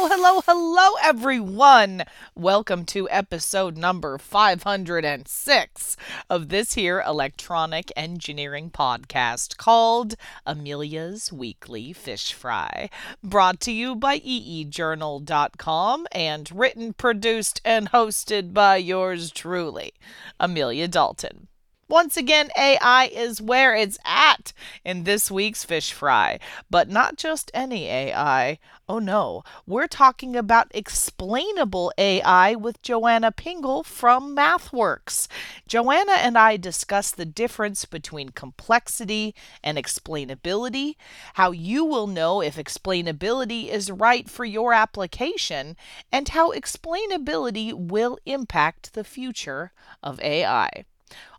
Hello, 0.00 0.08
hello, 0.16 0.40
hello, 0.46 0.94
everyone. 1.02 2.04
Welcome 2.36 2.84
to 2.84 3.10
episode 3.10 3.76
number 3.76 4.16
506 4.16 5.96
of 6.30 6.50
this 6.50 6.74
here 6.74 7.02
electronic 7.04 7.90
engineering 7.96 8.70
podcast 8.70 9.56
called 9.56 10.14
Amelia's 10.46 11.32
Weekly 11.32 11.92
Fish 11.92 12.32
Fry. 12.32 12.90
Brought 13.24 13.58
to 13.62 13.72
you 13.72 13.96
by 13.96 14.20
eejournal.com 14.20 16.06
and 16.12 16.52
written, 16.52 16.92
produced, 16.92 17.60
and 17.64 17.90
hosted 17.90 18.54
by 18.54 18.76
yours 18.76 19.32
truly, 19.32 19.94
Amelia 20.38 20.86
Dalton. 20.86 21.47
Once 21.90 22.18
again, 22.18 22.50
AI 22.54 23.06
is 23.06 23.40
where 23.40 23.74
it's 23.74 23.96
at 24.04 24.52
in 24.84 25.04
this 25.04 25.30
week's 25.30 25.64
Fish 25.64 25.90
Fry. 25.90 26.38
But 26.68 26.90
not 26.90 27.16
just 27.16 27.50
any 27.54 27.86
AI. 27.86 28.58
Oh 28.86 28.98
no, 28.98 29.42
we're 29.66 29.86
talking 29.86 30.36
about 30.36 30.70
explainable 30.74 31.90
AI 31.96 32.54
with 32.54 32.82
Johanna 32.82 33.32
Pingel 33.32 33.86
from 33.86 34.36
MathWorks. 34.36 35.28
Johanna 35.66 36.12
and 36.12 36.36
I 36.36 36.58
discuss 36.58 37.10
the 37.10 37.24
difference 37.24 37.86
between 37.86 38.30
complexity 38.30 39.34
and 39.64 39.78
explainability, 39.78 40.96
how 41.34 41.52
you 41.52 41.86
will 41.86 42.06
know 42.06 42.42
if 42.42 42.56
explainability 42.56 43.68
is 43.68 43.90
right 43.90 44.28
for 44.28 44.44
your 44.44 44.74
application, 44.74 45.74
and 46.12 46.28
how 46.28 46.52
explainability 46.52 47.72
will 47.72 48.18
impact 48.26 48.92
the 48.92 49.04
future 49.04 49.72
of 50.02 50.20
AI. 50.20 50.84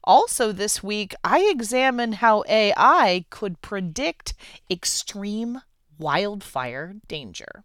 Also, 0.09 0.51
this 0.51 0.81
week, 0.81 1.13
I 1.23 1.41
examine 1.51 2.13
how 2.13 2.43
AI 2.49 3.25
could 3.29 3.61
predict 3.61 4.33
extreme 4.67 5.61
wildfire 5.99 6.95
danger. 7.07 7.63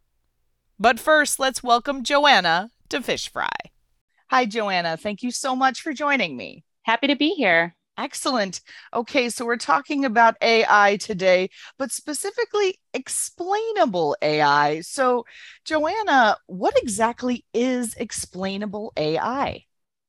But 0.79 1.01
first, 1.01 1.39
let's 1.39 1.63
welcome 1.63 2.05
Johanna 2.05 2.69
to 2.91 3.01
Fish 3.01 3.33
Fry. 3.33 3.49
Hi, 4.29 4.45
Johanna. 4.45 4.99
Thank 4.99 5.23
you 5.23 5.31
so 5.31 5.57
much 5.57 5.81
for 5.81 5.95
joining 5.95 6.37
me. 6.37 6.65
Happy 6.83 7.07
to 7.07 7.17
be 7.17 7.31
here. 7.31 7.77
Excellent. 7.97 8.61
Okay, 8.93 9.31
so 9.31 9.47
we're 9.47 9.57
talking 9.57 10.05
about 10.05 10.37
AI 10.43 10.99
today, 10.99 11.49
but 11.79 11.93
specifically 11.93 12.79
explainable 12.93 14.19
AI. 14.21 14.83
So, 14.83 15.25
Johanna, 15.65 16.37
what 16.47 16.77
exactly 16.77 17.47
is 17.55 17.95
explainable 17.95 18.93
AI? 18.99 19.65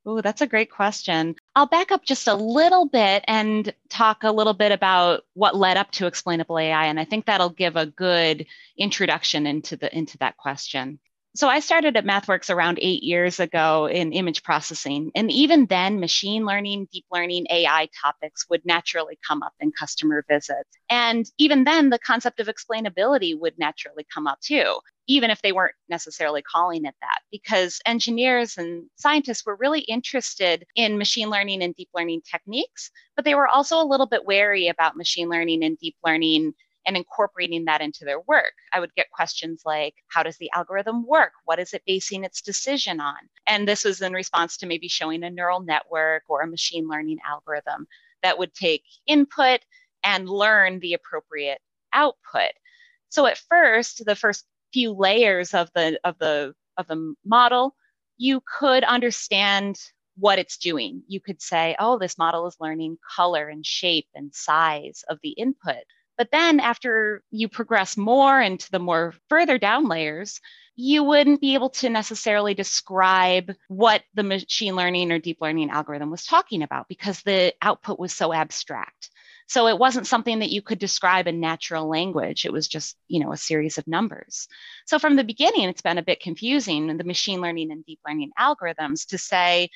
Oh, 0.06 0.22
that's 0.22 0.42
a 0.42 0.48
great 0.48 0.70
question. 0.72 1.36
I'll 1.56 1.66
back 1.66 1.92
up 1.92 2.04
just 2.06 2.28
a 2.28 2.36
little 2.36 2.86
bit 2.88 3.24
and 3.28 3.74
talk 3.90 4.24
a 4.24 4.32
little 4.32 4.54
bit 4.54 4.72
about 4.72 5.24
what 5.34 5.56
led 5.56 5.78
up 5.78 5.90
to 5.94 6.06
explainable 6.06 6.60
AI, 6.60 6.86
and 6.86 7.00
I 7.00 7.06
think 7.06 7.26
that'll 7.26 7.50
give 7.50 7.76
a 7.76 7.88
good 7.88 8.46
introduction 8.78 9.48
into 9.48 9.76
the 9.78 9.96
into 9.96 10.18
that 10.20 10.38
question. 10.38 11.00
So 11.36 11.50
I 11.50 11.60
started 11.60 11.98
at 11.98 12.06
MathWorks 12.06 12.54
around 12.54 12.80
eight 12.82 13.04
years 13.04 13.42
ago 13.42 13.88
in 13.88 14.14
image 14.14 14.42
processing. 14.42 15.12
And 15.16 15.30
even 15.32 15.66
then, 15.66 16.00
machine 16.00 16.46
learning, 16.46 16.88
deep 16.94 17.06
learning, 17.12 17.48
AI 17.50 17.90
topics 18.02 18.46
would 18.50 18.66
naturally 18.66 19.20
come 19.28 19.44
up 19.44 19.54
in 19.60 19.74
customer 19.78 20.24
visits. 20.30 20.70
And 20.90 21.26
even 21.38 21.66
then, 21.66 21.90
the 21.90 22.00
concept 22.00 22.40
of 22.40 22.48
explainability 22.48 23.38
would 23.38 23.60
naturally 23.60 24.06
come 24.14 24.28
up 24.28 24.40
too, 24.40 24.78
even 25.08 25.30
if 25.30 25.42
they 25.42 25.52
weren't 25.52 25.76
necessarily 25.90 26.42
calling 26.42 26.86
it 26.86 26.96
that, 27.02 27.20
because 27.32 27.80
engineers 27.86 28.58
and 28.58 28.86
scientists 28.96 29.46
were 29.46 29.56
really 29.56 29.82
interested 29.82 30.66
in 30.76 30.98
machine 30.98 31.30
learning 31.30 31.62
and 31.62 31.76
deep 31.76 31.90
learning 31.94 32.22
techniques, 32.30 32.90
but 33.16 33.26
they 33.26 33.36
were 33.36 33.48
also 33.48 33.82
a 33.82 33.86
little 33.86 34.08
bit 34.08 34.26
wary 34.26 34.68
about 34.68 34.98
machine 34.98 35.30
learning 35.30 35.64
and 35.64 35.78
deep 35.78 35.96
learning 36.04 36.54
and 36.88 36.96
incorporating 36.96 37.66
that 37.66 37.82
into 37.82 38.06
their 38.06 38.20
work. 38.22 38.54
I 38.72 38.80
would 38.80 38.94
get 38.96 39.10
questions 39.12 39.64
like, 39.66 39.96
how 40.08 40.24
does 40.24 40.38
the 40.38 40.52
algorithm 40.54 41.06
work? 41.08 41.32
What 41.46 41.60
is 41.60 41.74
it 41.74 41.82
basing 41.86 42.24
its 42.24 42.42
decision 42.42 43.00
on? 43.00 43.18
And 43.48 43.68
this 43.68 43.84
was 43.84 44.02
in 44.02 44.14
response 44.14 44.58
to 44.58 44.68
maybe 44.68 44.88
showing 44.88 45.24
a 45.24 45.30
neural 45.30 45.62
network 45.62 46.24
or 46.28 46.42
a 46.42 46.48
machine 46.48 46.88
learning 46.88 47.18
algorithm 47.28 47.88
that 48.22 48.38
would 48.38 48.54
take 48.54 48.84
input 49.08 49.62
and 50.04 50.30
learn 50.30 50.80
the 50.80 50.94
appropriate 50.94 51.60
output. 51.94 52.52
So 53.10 53.26
at 53.26 53.42
first, 53.50 54.04
the 54.06 54.16
first 54.16 54.46
few 54.76 54.92
layers 54.92 55.54
of 55.54 55.70
the 55.74 55.98
of 56.04 56.18
the 56.20 56.54
of 56.76 56.86
the 56.88 57.16
model, 57.24 57.74
you 58.18 58.42
could 58.60 58.84
understand 58.84 59.80
what 60.18 60.38
it's 60.38 60.58
doing. 60.58 61.02
You 61.08 61.22
could 61.22 61.42
say, 61.42 61.78
oh, 61.80 61.98
this 61.98 62.18
model 62.18 62.46
is 62.46 62.58
learning 62.60 62.98
color 63.16 63.48
and 63.48 63.66
shape 63.66 64.08
and 64.14 64.36
size 64.36 65.06
of 65.10 65.18
the 65.24 65.30
input. 65.30 65.86
But 66.18 66.28
then 66.30 66.60
after 66.60 67.24
you 67.32 67.48
progress 67.48 67.96
more 67.96 68.42
into 68.42 68.70
the 68.70 68.80
more 68.80 69.14
further 69.30 69.58
down 69.58 69.88
layers, 69.88 70.42
you 70.76 71.06
wouldn't 71.06 71.40
be 71.40 71.54
able 71.54 71.70
to 71.70 71.90
necessarily 71.90 72.54
describe 72.54 73.54
what 73.70 74.04
the 74.14 74.24
machine 74.24 74.76
learning 74.76 75.10
or 75.10 75.20
deep 75.20 75.38
learning 75.40 75.70
algorithm 75.70 76.12
was 76.12 76.26
talking 76.26 76.64
about 76.64 76.90
because 76.90 77.22
the 77.22 77.54
output 77.62 77.98
was 77.98 78.12
so 78.12 78.34
abstract. 78.34 79.10
So 79.48 79.68
it 79.68 79.78
wasn't 79.78 80.08
something 80.08 80.40
that 80.40 80.52
you 80.52 80.62
could 80.62 80.80
describe 80.80 81.28
in 81.28 81.40
natural 81.40 81.88
language. 81.88 82.46
It 82.46 82.54
was 82.54 82.68
just, 82.68 82.98
you 83.08 83.24
know, 83.24 83.32
a 83.32 83.38
series 83.38 83.78
of 83.78 83.88
numbers. 83.88 84.48
So 84.86 84.98
from 84.98 85.16
the 85.16 85.24
beginning, 85.24 85.70
it's 85.70 85.84
been 85.84 86.00
a 86.00 86.04
bit 86.04 86.20
confusing 86.20 86.90
in 86.90 86.98
the 86.98 87.04
machine 87.04 87.42
learning 87.42 87.72
and 87.72 87.86
deep 87.86 88.00
learning 88.08 88.32
algorithms 88.40 89.08
to 89.08 89.18
say, 89.18 89.70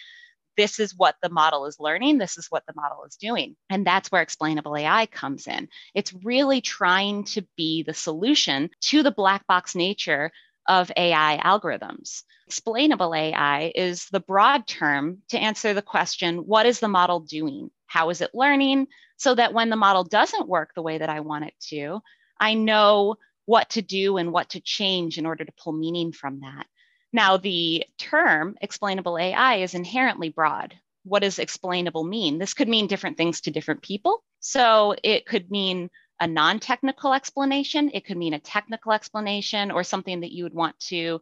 this 0.58 0.79
is 0.79 0.94
what 0.96 1.16
the 1.22 1.29
model 1.29 1.68
is 1.68 1.79
learning, 1.79 2.18
this 2.18 2.38
is 2.38 2.47
what 2.50 2.66
the 2.68 2.74
model 2.75 3.06
is 3.06 3.16
doing. 3.16 3.56
And 3.69 3.88
that's 3.88 4.12
where 4.12 4.22
explainable 4.22 4.75
AI 4.75 5.06
comes 5.06 5.47
in. 5.47 5.69
It's 5.96 6.13
really 6.13 6.59
trying 6.59 7.24
to 7.25 7.47
be 7.56 7.84
the 7.84 7.94
solution 7.94 8.69
to 8.81 9.02
the 9.02 9.12
black 9.12 9.47
box 9.47 9.74
nature 9.75 10.31
of 10.68 10.91
AI 10.97 11.40
algorithms. 11.44 12.24
Explainable 12.47 13.16
AI 13.16 13.72
is 13.74 14.08
the 14.12 14.19
broad 14.19 14.68
term 14.68 15.19
to 15.29 15.40
answer 15.40 15.74
the 15.74 15.81
question 15.81 16.40
what 16.40 16.66
is 16.66 16.79
the 16.79 16.88
model 16.88 17.22
doing? 17.22 17.72
How 17.89 18.09
is 18.11 18.22
it 18.22 18.31
learning? 18.33 18.88
So 19.17 19.35
that 19.35 19.53
when 19.53 19.69
the 19.69 19.75
model 19.75 20.03
doesn't 20.05 20.47
work 20.47 20.72
the 20.73 20.81
way 20.81 21.00
that 21.00 21.09
I 21.09 21.19
want 21.19 21.45
it 21.45 21.55
to, 21.69 22.01
I 22.39 22.53
know 22.53 23.16
what 23.45 23.72
to 23.72 23.81
do 23.81 24.17
and 24.17 24.31
what 24.31 24.51
to 24.51 24.61
change 24.61 25.17
in 25.17 25.25
order 25.25 25.44
to 25.44 25.51
pull 25.51 25.73
meaning 25.73 26.13
from 26.13 26.41
that. 26.41 26.67
Now, 27.11 27.38
the 27.38 27.83
term 27.97 28.55
explainable 28.61 29.17
AI 29.17 29.55
is 29.55 29.73
inherently 29.73 30.29
broad. 30.29 30.75
What 31.03 31.23
does 31.23 31.39
explainable 31.39 32.03
mean? 32.03 32.38
This 32.38 32.53
could 32.53 32.69
mean 32.69 32.85
different 32.85 33.17
things 33.17 33.41
to 33.41 33.51
different 33.51 33.81
people. 33.81 34.23
So 34.39 34.95
it 35.03 35.25
could 35.25 35.49
mean 35.49 35.89
a 36.19 36.28
non 36.28 36.59
technical 36.59 37.13
explanation, 37.13 37.89
it 37.94 38.05
could 38.05 38.17
mean 38.17 38.35
a 38.35 38.39
technical 38.39 38.91
explanation, 38.91 39.72
or 39.72 39.83
something 39.83 40.19
that 40.19 40.31
you 40.31 40.44
would 40.44 40.53
want 40.53 40.79
to 40.81 41.19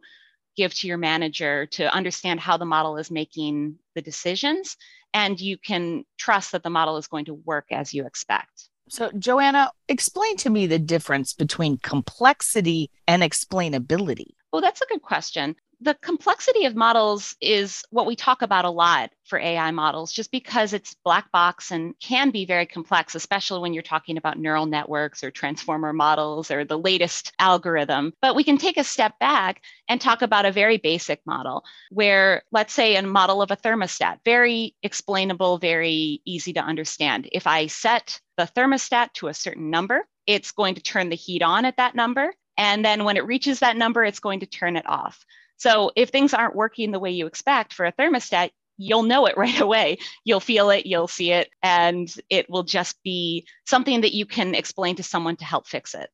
give 0.56 0.74
to 0.74 0.88
your 0.88 0.98
manager 0.98 1.66
to 1.66 1.94
understand 1.94 2.40
how 2.40 2.56
the 2.56 2.64
model 2.66 2.98
is 2.98 3.10
making 3.10 3.78
the 3.94 4.02
decisions. 4.02 4.76
And 5.14 5.40
you 5.40 5.58
can 5.58 6.04
trust 6.18 6.52
that 6.52 6.62
the 6.62 6.70
model 6.70 6.96
is 6.96 7.06
going 7.06 7.24
to 7.26 7.34
work 7.34 7.66
as 7.70 7.94
you 7.94 8.06
expect. 8.06 8.68
So, 8.90 9.10
Johanna, 9.18 9.70
explain 9.88 10.36
to 10.38 10.50
me 10.50 10.66
the 10.66 10.78
difference 10.78 11.34
between 11.34 11.78
complexity 11.78 12.90
and 13.06 13.22
explainability. 13.22 14.28
Oh, 14.52 14.60
that's 14.60 14.80
a 14.80 14.86
good 14.86 15.02
question 15.02 15.56
the 15.80 15.94
complexity 15.94 16.64
of 16.64 16.74
models 16.74 17.36
is 17.40 17.84
what 17.90 18.06
we 18.06 18.16
talk 18.16 18.42
about 18.42 18.64
a 18.64 18.70
lot 18.70 19.10
for 19.24 19.38
AI 19.38 19.70
models, 19.70 20.12
just 20.12 20.32
because 20.32 20.72
it's 20.72 20.96
black 21.04 21.30
box 21.30 21.70
and 21.70 21.94
can 22.00 22.30
be 22.30 22.44
very 22.44 22.66
complex, 22.66 23.14
especially 23.14 23.60
when 23.60 23.72
you're 23.72 23.82
talking 23.82 24.16
about 24.16 24.38
neural 24.38 24.66
networks 24.66 25.22
or 25.22 25.30
transformer 25.30 25.92
models 25.92 26.50
or 26.50 26.64
the 26.64 26.78
latest 26.78 27.32
algorithm. 27.38 28.12
But 28.20 28.34
we 28.34 28.42
can 28.42 28.58
take 28.58 28.76
a 28.76 28.84
step 28.84 29.18
back 29.20 29.62
and 29.88 30.00
talk 30.00 30.22
about 30.22 30.46
a 30.46 30.52
very 30.52 30.78
basic 30.78 31.20
model 31.24 31.64
where, 31.90 32.42
let's 32.50 32.74
say, 32.74 32.96
a 32.96 33.02
model 33.02 33.40
of 33.40 33.52
a 33.52 33.56
thermostat, 33.56 34.18
very 34.24 34.74
explainable, 34.82 35.58
very 35.58 36.22
easy 36.24 36.52
to 36.54 36.60
understand. 36.60 37.28
If 37.30 37.46
I 37.46 37.68
set 37.68 38.20
the 38.36 38.50
thermostat 38.56 39.12
to 39.14 39.28
a 39.28 39.34
certain 39.34 39.70
number, 39.70 40.06
it's 40.26 40.50
going 40.50 40.74
to 40.74 40.82
turn 40.82 41.08
the 41.08 41.16
heat 41.16 41.42
on 41.42 41.64
at 41.64 41.76
that 41.76 41.94
number. 41.94 42.34
And 42.56 42.84
then 42.84 43.04
when 43.04 43.16
it 43.16 43.24
reaches 43.24 43.60
that 43.60 43.76
number, 43.76 44.04
it's 44.04 44.18
going 44.18 44.40
to 44.40 44.46
turn 44.46 44.76
it 44.76 44.88
off. 44.88 45.24
So 45.58 45.92
if 45.94 46.08
things 46.08 46.34
aren't 46.34 46.56
working 46.56 46.90
the 46.90 46.98
way 46.98 47.10
you 47.10 47.26
expect 47.26 47.74
for 47.74 47.84
a 47.84 47.92
thermostat, 47.92 48.50
you'll 48.78 49.02
know 49.02 49.26
it 49.26 49.36
right 49.36 49.60
away. 49.60 49.98
You'll 50.24 50.40
feel 50.40 50.70
it, 50.70 50.86
you'll 50.86 51.08
see 51.08 51.32
it, 51.32 51.50
and 51.62 52.12
it 52.30 52.48
will 52.48 52.62
just 52.62 53.02
be 53.02 53.46
something 53.66 54.00
that 54.00 54.14
you 54.14 54.24
can 54.24 54.54
explain 54.54 54.96
to 54.96 55.02
someone 55.02 55.36
to 55.36 55.44
help 55.44 55.66
fix 55.66 55.94
it. 55.94 56.08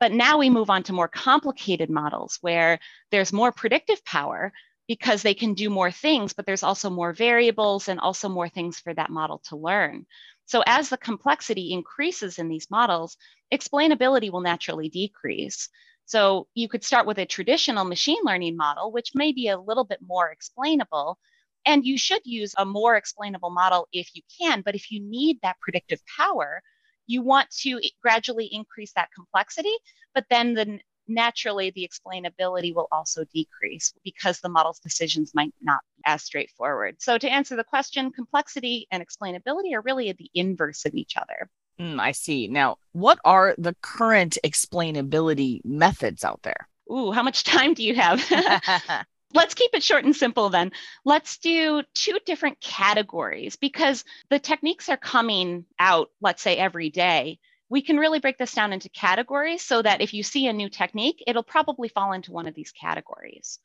But 0.00 0.12
now 0.12 0.38
we 0.38 0.50
move 0.50 0.70
on 0.70 0.82
to 0.84 0.92
more 0.92 1.08
complicated 1.08 1.90
models 1.90 2.38
where 2.40 2.78
there's 3.10 3.32
more 3.32 3.52
predictive 3.52 4.04
power 4.04 4.52
because 4.86 5.22
they 5.22 5.34
can 5.34 5.54
do 5.54 5.70
more 5.70 5.90
things, 5.90 6.32
but 6.32 6.46
there's 6.46 6.62
also 6.62 6.90
more 6.90 7.12
variables 7.12 7.88
and 7.88 7.98
also 8.00 8.28
more 8.28 8.48
things 8.48 8.78
for 8.78 8.92
that 8.94 9.10
model 9.10 9.38
to 9.48 9.56
learn. 9.56 10.04
So 10.46 10.62
as 10.66 10.90
the 10.90 10.98
complexity 10.98 11.72
increases 11.72 12.38
in 12.38 12.48
these 12.48 12.70
models, 12.70 13.16
explainability 13.52 14.30
will 14.30 14.42
naturally 14.42 14.88
decrease. 14.88 15.70
So 16.06 16.48
you 16.54 16.68
could 16.68 16.84
start 16.84 17.06
with 17.06 17.18
a 17.18 17.26
traditional 17.26 17.84
machine 17.84 18.22
learning 18.24 18.56
model, 18.56 18.92
which 18.92 19.14
may 19.14 19.32
be 19.32 19.48
a 19.48 19.58
little 19.58 19.84
bit 19.84 20.00
more 20.02 20.30
explainable. 20.30 21.18
And 21.66 21.84
you 21.84 21.96
should 21.96 22.20
use 22.24 22.54
a 22.58 22.64
more 22.64 22.96
explainable 22.96 23.50
model 23.50 23.88
if 23.92 24.14
you 24.14 24.22
can. 24.38 24.60
But 24.60 24.74
if 24.74 24.90
you 24.90 25.00
need 25.00 25.38
that 25.42 25.58
predictive 25.60 26.00
power, 26.16 26.62
you 27.06 27.22
want 27.22 27.50
to 27.62 27.80
gradually 28.02 28.46
increase 28.46 28.92
that 28.92 29.10
complexity. 29.14 29.74
But 30.14 30.26
then 30.28 30.54
the 30.54 30.78
naturally 31.08 31.70
the 31.70 31.88
explainability 31.88 32.74
will 32.74 32.88
also 32.90 33.24
decrease 33.32 33.92
because 34.04 34.40
the 34.40 34.48
model's 34.48 34.78
decisions 34.78 35.34
might 35.34 35.52
not 35.60 35.80
be 35.96 36.02
as 36.06 36.22
straightforward. 36.22 36.96
So, 37.00 37.18
to 37.18 37.30
answer 37.30 37.56
the 37.56 37.64
question, 37.64 38.12
complexity 38.12 38.86
and 38.90 39.06
explainability 39.06 39.74
are 39.74 39.82
really 39.82 40.12
the 40.12 40.30
inverse 40.34 40.84
of 40.84 40.94
each 40.94 41.16
other. 41.16 41.48
Mm, 41.80 42.00
I 42.00 42.12
see. 42.12 42.48
Now, 42.48 42.76
what 42.92 43.18
are 43.24 43.54
the 43.58 43.74
current 43.82 44.38
explainability 44.44 45.64
methods 45.64 46.24
out 46.24 46.42
there? 46.42 46.68
Ooh, 46.90 47.10
how 47.10 47.22
much 47.22 47.44
time 47.44 47.74
do 47.74 47.82
you 47.82 47.94
have? 47.94 48.22
Let's 49.34 49.54
keep 49.54 49.74
it 49.74 49.82
short 49.82 50.04
and 50.04 50.14
simple 50.14 50.48
then. 50.48 50.70
Let's 51.04 51.38
do 51.38 51.82
two 51.94 52.18
different 52.24 52.60
categories 52.60 53.56
because 53.56 54.04
the 54.30 54.38
techniques 54.38 54.88
are 54.88 54.96
coming 54.96 55.64
out, 55.78 56.10
let's 56.20 56.40
say, 56.40 56.56
every 56.56 56.90
day 56.90 57.40
we 57.68 57.82
can 57.82 57.98
really 57.98 58.20
break 58.20 58.38
this 58.38 58.52
down 58.52 58.72
into 58.72 58.88
categories 58.88 59.62
so 59.62 59.82
that 59.82 60.00
if 60.00 60.14
you 60.14 60.22
see 60.22 60.46
a 60.46 60.52
new 60.52 60.68
technique, 60.68 61.22
it'll 61.26 61.42
probably 61.42 61.88
fall 61.88 62.12
into 62.12 62.30
one 62.32 62.46
of 62.46 62.54
these 62.54 62.70
categories. 62.70 63.58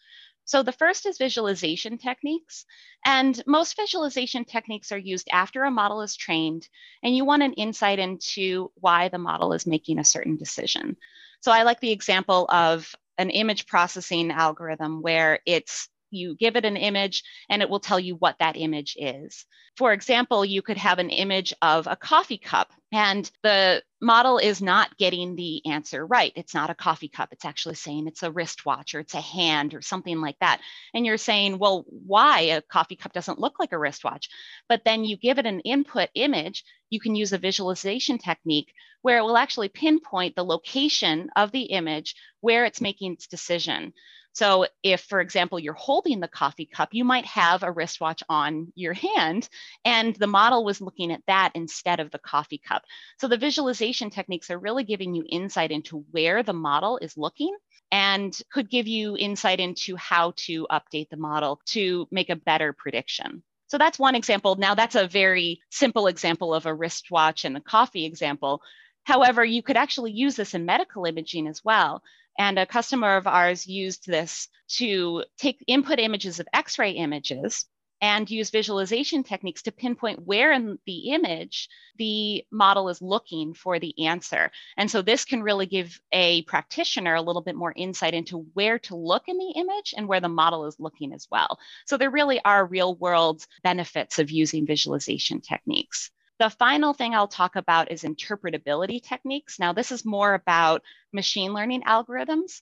So 0.50 0.64
the 0.64 0.72
first 0.72 1.06
is 1.06 1.20
visualization 1.20 2.00
techniques. 2.00 2.66
And 3.06 3.40
most 3.46 3.76
visualization 3.76 4.46
techniques 4.46 4.92
are 4.92 4.98
used 4.98 5.28
after 5.32 5.64
a 5.64 5.70
model 5.70 6.02
is 6.02 6.16
trained 6.16 6.68
and 7.04 7.16
you 7.16 7.24
want 7.24 7.44
an 7.44 7.54
insight 7.54 8.00
into 8.00 8.72
why 8.74 9.10
the 9.10 9.20
model 9.20 9.54
is 9.54 9.68
making 9.68 10.00
a 10.00 10.04
certain 10.04 10.38
decision. 10.38 10.98
So 11.42 11.52
I 11.52 11.62
like 11.62 11.82
the 11.82 11.92
example 11.92 12.48
of 12.50 12.96
an 13.20 13.30
image 13.30 13.68
processing 13.68 14.32
algorithm 14.32 15.04
where 15.04 15.38
it's 15.46 15.88
you 16.12 16.36
give 16.36 16.56
it 16.56 16.66
an 16.66 16.78
image 16.78 17.24
and 17.50 17.62
it 17.62 17.70
will 17.70 17.80
tell 17.80 18.00
you 18.00 18.16
what 18.16 18.38
that 18.40 18.58
image 18.58 18.96
is. 19.00 19.46
For 19.78 19.94
example, 19.94 20.44
you 20.44 20.62
could 20.62 20.78
have 20.78 21.00
an 21.00 21.10
image 21.10 21.54
of 21.62 21.88
a 21.88 21.96
coffee 21.96 22.38
cup 22.38 22.72
and 22.92 23.30
the 23.44 23.84
model 24.02 24.38
is 24.40 24.62
not 24.62 24.98
getting 24.98 25.36
the 25.36 25.66
answer 25.66 26.06
right. 26.06 26.34
It's 26.36 26.54
not 26.54 26.70
a 26.70 26.76
coffee 26.76 27.08
cup. 27.08 27.30
It's 27.32 27.46
actually 27.46 27.76
saying 27.76 28.08
it's 28.08 28.24
a 28.24 28.32
wristwatch 28.32 28.96
or 28.96 29.00
it's 29.00 29.14
a 29.14 29.22
hand 29.22 29.74
or 29.74 29.82
something 29.82 30.20
like 30.22 30.38
that. 30.40 30.60
And 30.94 31.06
you're 31.06 31.18
saying, 31.18 31.60
well, 31.60 31.86
why 31.88 32.42
a 32.42 32.62
coffee 32.62 32.96
cup 32.96 33.14
doesn't 33.14 33.40
look 33.40 33.60
like 33.60 33.72
a 33.72 33.78
wristwatch? 33.78 34.30
But 34.68 34.84
then 34.86 35.04
you 35.04 35.18
give 35.18 35.38
it 35.38 35.46
an 35.46 35.60
input 35.62 36.10
image. 36.16 36.64
You 36.90 37.00
can 37.00 37.16
use 37.16 37.32
a 37.32 37.38
visualization 37.38 38.18
technique 38.18 38.74
where 39.02 39.20
it 39.20 39.24
will 39.24 39.38
actually 39.38 39.70
pinpoint 39.70 40.36
the 40.36 40.44
location 40.44 41.30
of 41.36 41.52
the 41.52 41.64
image 41.64 42.16
where 42.42 42.66
it's 42.66 42.82
making 42.82 43.14
its 43.14 43.28
decision. 43.28 43.94
So, 44.34 44.68
if, 44.84 45.02
for 45.02 45.20
example, 45.20 45.60
you're 45.60 45.74
holding 45.74 46.20
the 46.20 46.28
coffee 46.28 46.66
cup, 46.66 46.90
you 46.92 47.04
might 47.04 47.26
have 47.26 47.64
a 47.64 47.72
wristwatch 47.72 48.24
on 48.30 48.72
your 48.76 48.94
hand, 48.94 49.50
and 49.84 50.16
the 50.16 50.28
model 50.28 50.64
was 50.64 50.82
looking 50.82 51.12
at 51.12 51.24
that 51.28 51.52
instead 51.56 52.00
of 52.00 52.12
the 52.12 52.20
coffee 52.20 52.62
cup. 52.66 52.84
So, 53.20 53.28
the 53.28 53.38
visualization 53.38 54.10
techniques 54.10 54.50
are 54.50 54.60
really 54.60 54.84
giving 54.84 55.14
you 55.14 55.26
insight 55.28 55.72
into 55.72 56.06
where 56.12 56.44
the 56.44 56.54
model 56.54 56.98
is 57.02 57.18
looking 57.18 57.56
and 57.92 58.38
could 58.52 58.70
give 58.70 58.88
you 58.88 59.18
insight 59.18 59.60
into 59.60 59.96
how 59.96 60.34
to 60.36 60.68
update 60.72 61.10
the 61.10 61.18
model 61.18 61.60
to 61.66 62.08
make 62.12 62.30
a 62.30 62.36
better 62.36 62.74
prediction. 62.74 63.44
So 63.70 63.78
that's 63.78 64.00
one 64.00 64.16
example. 64.16 64.56
Now, 64.56 64.74
that's 64.74 64.96
a 64.96 65.08
very 65.08 65.62
simple 65.70 66.08
example 66.08 66.56
of 66.56 66.66
a 66.66 66.74
wristwatch 66.74 67.46
and 67.46 67.56
a 67.56 67.62
coffee 67.62 68.06
example. 68.06 68.62
However, 69.04 69.44
you 69.44 69.64
could 69.64 69.78
actually 69.78 70.12
use 70.12 70.36
this 70.36 70.54
in 70.54 70.66
medical 70.66 71.06
imaging 71.06 71.48
as 71.48 71.64
well. 71.64 72.04
And 72.38 72.58
a 72.58 72.66
customer 72.66 73.18
of 73.18 73.28
ours 73.28 73.68
used 73.68 74.08
this 74.08 74.48
to 74.78 75.26
take 75.38 75.64
input 75.68 76.00
images 76.00 76.40
of 76.40 76.48
x 76.54 76.80
ray 76.80 76.92
images 76.92 77.66
and 78.02 78.30
use 78.30 78.50
visualization 78.50 79.24
techniques 79.24 79.64
to 79.64 79.72
pinpoint 79.72 80.26
where 80.26 80.52
in 80.54 80.80
the 80.86 81.12
image 81.12 81.68
the 81.98 82.46
model 82.52 82.88
is 82.88 83.02
looking 83.02 83.54
for 83.54 83.78
the 83.80 84.08
answer. 84.08 84.52
And 84.78 84.90
so 84.90 85.02
this 85.02 85.26
can 85.26 85.44
really 85.44 85.66
give 85.66 86.00
a 86.12 86.44
practitioner 86.44 87.16
a 87.16 87.22
little 87.22 87.42
bit 87.42 87.56
more 87.56 87.74
insight 87.76 88.14
into 88.14 88.46
where 88.54 88.80
to 88.80 88.96
look 88.96 89.28
in 89.28 89.38
the 89.38 89.54
image 89.58 89.94
and 89.98 90.08
where 90.08 90.22
the 90.22 90.30
model 90.30 90.66
is 90.66 90.80
looking 90.80 91.14
as 91.14 91.28
well. 91.30 91.60
So 91.86 91.98
there 91.98 92.10
really 92.10 92.40
are 92.46 92.66
real 92.66 92.96
world 92.96 93.46
benefits 93.64 94.18
of 94.20 94.32
using 94.32 94.66
visualization 94.66 95.42
techniques. 95.42 96.10
The 96.40 96.50
final 96.50 96.94
thing 96.94 97.14
I'll 97.14 97.28
talk 97.28 97.58
about 97.58 97.92
is 97.92 98.04
interpretability 98.04 99.04
techniques. 99.04 99.60
Now, 99.60 99.74
this 99.74 99.92
is 99.92 100.06
more 100.06 100.34
about 100.34 100.84
machine 101.12 101.52
learning 101.54 101.84
algorithms. 101.84 102.62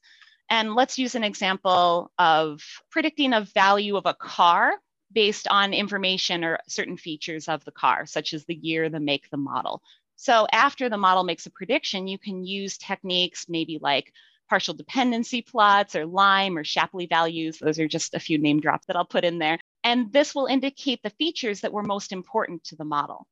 And 0.49 0.73
let's 0.73 0.97
use 0.97 1.13
an 1.13 1.23
example 1.23 2.11
of 2.17 2.63
predicting 2.89 3.33
a 3.33 3.41
value 3.41 3.95
of 3.95 4.07
a 4.07 4.15
car 4.15 4.73
based 5.11 5.47
on 5.47 5.75
information 5.75 6.43
or 6.43 6.57
certain 6.67 6.97
features 6.97 7.47
of 7.47 7.63
the 7.65 7.71
car, 7.71 8.07
such 8.07 8.33
as 8.33 8.45
the 8.45 8.55
year, 8.55 8.89
the 8.89 8.99
make, 8.99 9.29
the 9.29 9.37
model. 9.37 9.83
So 10.15 10.47
after 10.51 10.89
the 10.89 10.97
model 10.97 11.23
makes 11.23 11.45
a 11.45 11.51
prediction, 11.51 12.07
you 12.07 12.17
can 12.17 12.43
use 12.43 12.79
techniques 12.79 13.45
maybe 13.47 13.77
like 13.79 14.11
partial 14.49 14.73
dependency 14.73 15.43
plots 15.43 15.95
or 15.95 16.07
LIME 16.07 16.57
or 16.57 16.63
Shapley 16.63 17.05
values. 17.05 17.59
Those 17.59 17.77
are 17.77 17.87
just 17.87 18.15
a 18.15 18.19
few 18.19 18.39
name 18.39 18.59
drops 18.59 18.87
that 18.87 18.95
I'll 18.95 19.05
put 19.05 19.23
in 19.23 19.37
there. 19.37 19.59
And 19.83 20.11
this 20.11 20.33
will 20.33 20.47
indicate 20.47 21.03
the 21.03 21.11
features 21.11 21.61
that 21.61 21.73
were 21.73 21.83
most 21.83 22.11
important 22.11 22.63
to 22.65 22.75
the 22.75 22.83
model. 22.83 23.27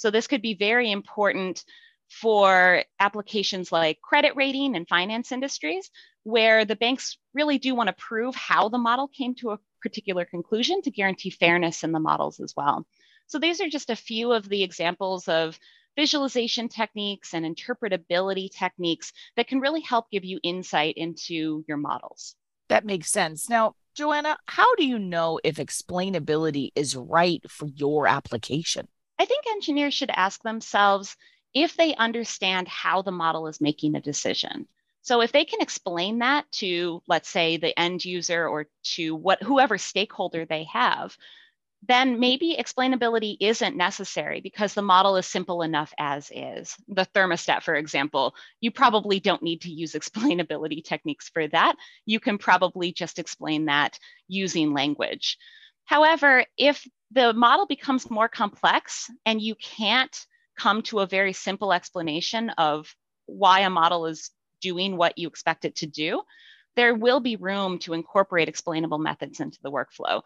So 0.00 0.10
this 0.10 0.26
could 0.26 0.40
be 0.40 0.54
very 0.54 0.90
important 0.90 1.62
for 2.08 2.82
applications 3.00 3.70
like 3.70 4.00
credit 4.00 4.34
rating 4.34 4.74
and 4.74 4.88
finance 4.88 5.30
industries, 5.30 5.90
where 6.22 6.64
the 6.64 6.74
banks 6.74 7.18
really 7.34 7.58
do 7.58 7.74
want 7.74 7.88
to 7.88 7.92
prove 7.92 8.34
how 8.34 8.70
the 8.70 8.78
model 8.78 9.08
came 9.08 9.34
to 9.34 9.50
a 9.50 9.58
particular 9.82 10.24
conclusion 10.24 10.80
to 10.80 10.90
guarantee 10.90 11.28
fairness 11.28 11.84
in 11.84 11.92
the 11.92 12.00
models 12.00 12.40
as 12.40 12.54
well. 12.56 12.86
So 13.26 13.38
these 13.38 13.60
are 13.60 13.68
just 13.68 13.90
a 13.90 13.94
few 13.94 14.32
of 14.32 14.48
the 14.48 14.62
examples 14.62 15.28
of 15.28 15.58
visualization 15.96 16.70
techniques 16.70 17.34
and 17.34 17.44
interpretability 17.44 18.48
techniques 18.50 19.12
that 19.36 19.48
can 19.48 19.60
really 19.60 19.82
help 19.82 20.10
give 20.10 20.24
you 20.24 20.40
insight 20.42 20.94
into 20.96 21.62
your 21.68 21.76
models. 21.76 22.36
That 22.70 22.86
makes 22.86 23.10
sense. 23.10 23.50
Now, 23.50 23.74
Johanna, 23.94 24.38
how 24.46 24.74
do 24.76 24.86
you 24.86 24.98
know 24.98 25.40
if 25.44 25.56
explainability 25.56 26.70
is 26.74 26.96
right 26.96 27.42
for 27.50 27.68
your 27.68 28.06
application? 28.06 28.88
I 29.20 29.26
think 29.26 29.44
engineers 29.46 29.92
should 29.92 30.10
ask 30.10 30.42
themselves 30.42 31.14
if 31.52 31.76
they 31.76 31.94
understand 31.94 32.68
how 32.68 33.02
the 33.02 33.12
model 33.12 33.48
is 33.48 33.60
making 33.60 33.94
a 33.94 34.00
decision. 34.00 34.66
So 35.02 35.20
if 35.20 35.30
they 35.30 35.44
can 35.44 35.60
explain 35.60 36.20
that 36.20 36.50
to, 36.52 37.02
let's 37.06 37.28
say, 37.28 37.58
the 37.58 37.78
end 37.78 38.02
user 38.02 38.48
or 38.48 38.66
to 38.94 39.14
what 39.14 39.42
whoever 39.42 39.76
stakeholder 39.76 40.46
they 40.46 40.64
have, 40.72 41.14
then 41.86 42.18
maybe 42.18 42.56
explainability 42.58 43.36
isn't 43.40 43.76
necessary 43.76 44.40
because 44.40 44.72
the 44.72 44.80
model 44.80 45.16
is 45.16 45.26
simple 45.26 45.60
enough 45.60 45.92
as 45.98 46.32
is. 46.34 46.74
The 46.88 47.06
thermostat, 47.14 47.62
for 47.62 47.74
example, 47.74 48.34
you 48.62 48.70
probably 48.70 49.20
don't 49.20 49.42
need 49.42 49.60
to 49.62 49.70
use 49.70 49.92
explainability 49.94 50.82
techniques 50.82 51.28
for 51.28 51.46
that. 51.48 51.76
You 52.06 52.20
can 52.20 52.38
probably 52.38 52.90
just 52.90 53.18
explain 53.18 53.66
that 53.66 53.98
using 54.28 54.72
language. 54.72 55.36
However, 55.84 56.46
if 56.56 56.86
the 57.10 57.32
model 57.32 57.66
becomes 57.66 58.10
more 58.10 58.28
complex 58.28 59.10
and 59.26 59.40
you 59.40 59.54
can't 59.54 60.26
come 60.56 60.82
to 60.82 61.00
a 61.00 61.06
very 61.06 61.32
simple 61.32 61.72
explanation 61.72 62.50
of 62.50 62.94
why 63.26 63.60
a 63.60 63.70
model 63.70 64.06
is 64.06 64.30
doing 64.60 64.96
what 64.96 65.16
you 65.18 65.28
expect 65.28 65.64
it 65.64 65.76
to 65.76 65.86
do, 65.86 66.22
there 66.76 66.94
will 66.94 67.20
be 67.20 67.36
room 67.36 67.78
to 67.80 67.94
incorporate 67.94 68.48
explainable 68.48 68.98
methods 68.98 69.40
into 69.40 69.58
the 69.62 69.70
workflow. 69.70 70.22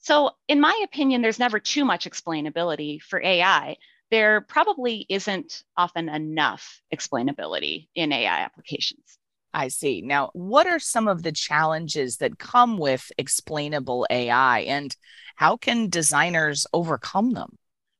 So, 0.00 0.30
in 0.46 0.60
my 0.60 0.80
opinion, 0.84 1.22
there's 1.22 1.38
never 1.38 1.58
too 1.58 1.84
much 1.84 2.08
explainability 2.08 3.00
for 3.00 3.20
AI. 3.22 3.76
There 4.10 4.40
probably 4.42 5.06
isn't 5.08 5.64
often 5.76 6.08
enough 6.08 6.80
explainability 6.94 7.88
in 7.94 8.12
AI 8.12 8.40
applications. 8.40 9.18
I 9.52 9.68
see. 9.68 10.02
Now, 10.02 10.30
what 10.34 10.66
are 10.66 10.78
some 10.78 11.08
of 11.08 11.22
the 11.22 11.32
challenges 11.32 12.18
that 12.18 12.38
come 12.38 12.78
with 12.78 13.10
explainable 13.16 14.06
AI 14.10 14.60
and 14.60 14.94
how 15.38 15.56
can 15.56 15.88
designers 15.88 16.66
overcome 16.72 17.30
them? 17.30 17.56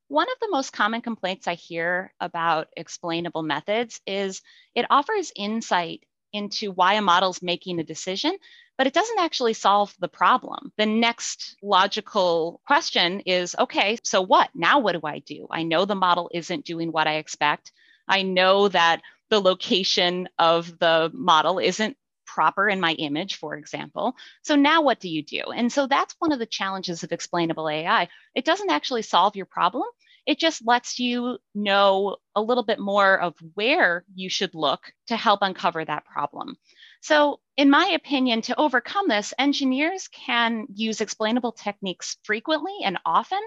One 0.08 0.26
of 0.26 0.40
the 0.40 0.50
most 0.50 0.72
common 0.72 1.02
complaints 1.02 1.46
I 1.46 1.54
hear 1.54 2.12
about 2.18 2.66
explainable 2.76 3.44
methods 3.44 4.00
is 4.08 4.42
it 4.74 4.86
offers 4.90 5.30
insight 5.36 6.02
into 6.32 6.72
why 6.72 6.94
a 6.94 7.00
model's 7.00 7.40
making 7.40 7.78
a 7.78 7.84
decision, 7.84 8.36
but 8.76 8.88
it 8.88 8.92
doesn't 8.92 9.20
actually 9.20 9.52
solve 9.54 9.94
the 10.00 10.08
problem. 10.08 10.72
The 10.78 10.86
next 10.86 11.54
logical 11.62 12.60
question 12.66 13.20
is 13.20 13.54
okay, 13.56 13.98
so 14.02 14.20
what? 14.20 14.50
Now 14.52 14.80
what 14.80 15.00
do 15.00 15.00
I 15.04 15.20
do? 15.20 15.46
I 15.48 15.62
know 15.62 15.84
the 15.84 15.94
model 15.94 16.28
isn't 16.34 16.64
doing 16.64 16.90
what 16.90 17.06
I 17.06 17.18
expect. 17.18 17.70
I 18.08 18.22
know 18.22 18.66
that 18.66 19.00
the 19.30 19.40
location 19.40 20.28
of 20.40 20.76
the 20.80 21.12
model 21.14 21.60
isn't 21.60 21.96
proper 22.28 22.68
in 22.68 22.78
my 22.78 22.92
image, 22.92 23.36
for 23.36 23.56
example. 23.56 24.14
So 24.42 24.54
now 24.54 24.82
what 24.82 25.00
do 25.00 25.08
you 25.08 25.22
do? 25.22 25.42
And 25.54 25.72
so 25.72 25.86
that's 25.86 26.14
one 26.18 26.30
of 26.30 26.38
the 26.38 26.46
challenges 26.46 27.02
of 27.02 27.10
explainable 27.10 27.68
AI. 27.68 28.08
It 28.34 28.44
doesn't 28.44 28.70
actually 28.70 29.02
solve 29.02 29.34
your 29.34 29.46
problem. 29.46 29.84
It 30.26 30.38
just 30.38 30.64
lets 30.66 30.98
you 30.98 31.38
know 31.54 32.18
a 32.36 32.42
little 32.42 32.62
bit 32.62 32.78
more 32.78 33.18
of 33.18 33.34
where 33.54 34.04
you 34.14 34.28
should 34.28 34.54
look 34.54 34.92
to 35.06 35.16
help 35.16 35.40
uncover 35.40 35.84
that 35.84 36.04
problem. 36.04 36.56
So, 37.00 37.40
in 37.56 37.70
my 37.70 37.86
opinion, 37.94 38.42
to 38.42 38.60
overcome 38.60 39.08
this, 39.08 39.32
engineers 39.38 40.08
can 40.08 40.66
use 40.72 41.00
explainable 41.00 41.52
techniques 41.52 42.18
frequently 42.24 42.74
and 42.84 42.98
often 43.06 43.40